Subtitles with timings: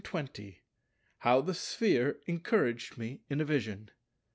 [0.03, 0.63] §20
[1.19, 3.91] How the Sphere encouraged me in a Vision.